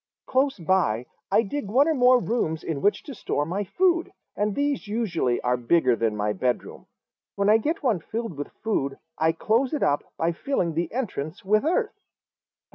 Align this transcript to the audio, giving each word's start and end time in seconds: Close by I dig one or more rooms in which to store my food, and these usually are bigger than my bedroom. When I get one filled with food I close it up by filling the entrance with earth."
Close 0.25 0.57
by 0.57 1.05
I 1.31 1.43
dig 1.43 1.67
one 1.67 1.87
or 1.87 1.93
more 1.93 2.17
rooms 2.17 2.63
in 2.63 2.81
which 2.81 3.03
to 3.03 3.13
store 3.13 3.45
my 3.45 3.63
food, 3.63 4.11
and 4.35 4.55
these 4.55 4.87
usually 4.87 5.39
are 5.41 5.57
bigger 5.57 5.95
than 5.95 6.17
my 6.17 6.33
bedroom. 6.33 6.87
When 7.35 7.49
I 7.51 7.59
get 7.59 7.83
one 7.83 7.99
filled 7.99 8.35
with 8.35 8.47
food 8.63 8.97
I 9.19 9.31
close 9.31 9.75
it 9.75 9.83
up 9.83 10.03
by 10.17 10.31
filling 10.31 10.73
the 10.73 10.91
entrance 10.91 11.45
with 11.45 11.63
earth." 11.63 11.99